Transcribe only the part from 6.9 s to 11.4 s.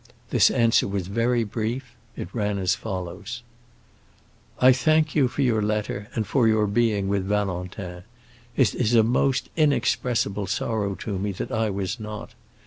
with Valentin. It is a most inexpressible sorrow to me